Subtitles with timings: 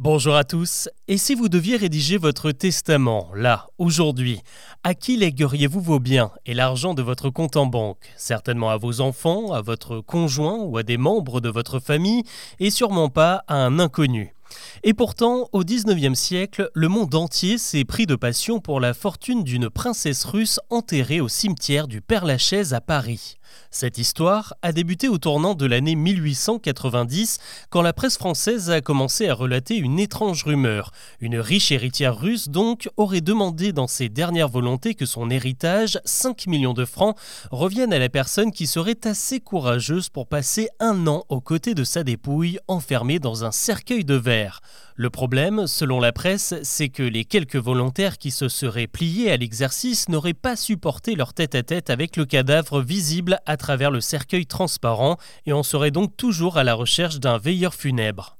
[0.00, 4.42] Bonjour à tous, et si vous deviez rédiger votre testament, là, aujourd'hui,
[4.84, 8.14] à qui légueriez-vous vos biens et l'argent de votre compte en banque?
[8.16, 12.22] Certainement à vos enfants, à votre conjoint ou à des membres de votre famille,
[12.60, 14.36] et sûrement pas à un inconnu.
[14.84, 19.42] Et pourtant, au XIXe siècle, le monde entier s'est pris de passion pour la fortune
[19.42, 23.37] d'une princesse russe enterrée au cimetière du Père-Lachaise à Paris.
[23.70, 27.38] Cette histoire a débuté au tournant de l'année 1890,
[27.70, 30.92] quand la presse française a commencé à relater une étrange rumeur.
[31.20, 36.46] Une riche héritière russe, donc, aurait demandé dans ses dernières volontés que son héritage, 5
[36.46, 37.16] millions de francs,
[37.50, 41.84] revienne à la personne qui serait assez courageuse pour passer un an aux côtés de
[41.84, 44.60] sa dépouille, enfermée dans un cercueil de verre.
[45.00, 49.36] Le problème, selon la presse, c'est que les quelques volontaires qui se seraient pliés à
[49.36, 55.16] l'exercice n'auraient pas supporté leur tête-à-tête avec le cadavre visible à travers le cercueil transparent
[55.46, 58.38] et en seraient donc toujours à la recherche d'un veilleur funèbre.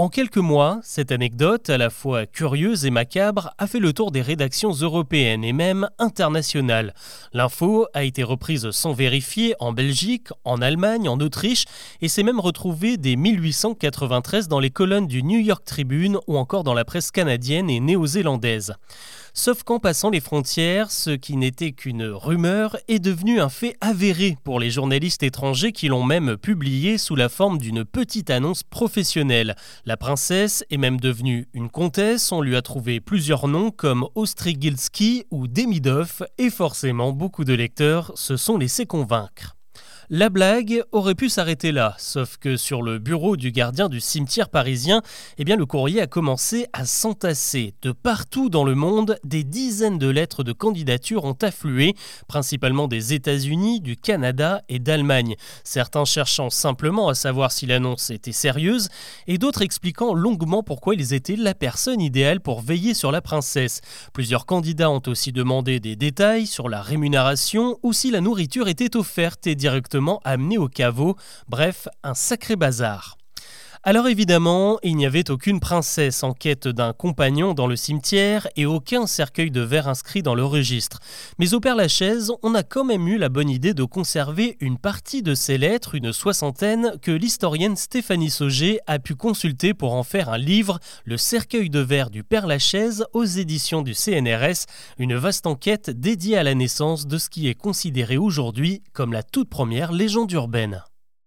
[0.00, 4.12] En quelques mois, cette anecdote, à la fois curieuse et macabre, a fait le tour
[4.12, 6.94] des rédactions européennes et même internationales.
[7.34, 11.66] L'info a été reprise sans vérifier en Belgique, en Allemagne, en Autriche
[12.00, 16.64] et s'est même retrouvée dès 1893 dans les colonnes du New York Tribune ou encore
[16.64, 18.72] dans la presse canadienne et néo-zélandaise.
[19.32, 24.36] Sauf qu'en passant les frontières, ce qui n'était qu'une rumeur est devenu un fait avéré
[24.44, 29.54] pour les journalistes étrangers qui l'ont même publié sous la forme d'une petite annonce professionnelle.
[29.84, 35.24] La princesse est même devenue une comtesse, on lui a trouvé plusieurs noms comme Ostrigilski
[35.30, 39.59] ou Demidov, et forcément beaucoup de lecteurs se sont laissés convaincre.
[40.12, 44.48] La blague aurait pu s'arrêter là, sauf que sur le bureau du gardien du cimetière
[44.48, 45.02] parisien,
[45.38, 47.74] eh bien le courrier a commencé à s'entasser.
[47.82, 51.94] De partout dans le monde, des dizaines de lettres de candidature ont afflué,
[52.26, 55.36] principalement des États-Unis, du Canada et d'Allemagne.
[55.62, 58.88] Certains cherchant simplement à savoir si l'annonce était sérieuse,
[59.28, 63.80] et d'autres expliquant longuement pourquoi ils étaient la personne idéale pour veiller sur la princesse.
[64.12, 68.96] Plusieurs candidats ont aussi demandé des détails sur la rémunération ou si la nourriture était
[68.96, 71.16] offerte et directement amené au caveau,
[71.48, 73.19] bref, un sacré bazar.
[73.82, 78.66] Alors évidemment, il n'y avait aucune princesse en quête d'un compagnon dans le cimetière et
[78.66, 80.98] aucun cercueil de verre inscrit dans le registre.
[81.38, 85.22] Mais au Père-Lachaise, on a quand même eu la bonne idée de conserver une partie
[85.22, 90.28] de ces lettres, une soixantaine, que l'historienne Stéphanie Sauger a pu consulter pour en faire
[90.28, 94.66] un livre, Le cercueil de verre du Père-Lachaise, aux éditions du CNRS,
[94.98, 99.22] une vaste enquête dédiée à la naissance de ce qui est considéré aujourd'hui comme la
[99.22, 100.82] toute première légende urbaine.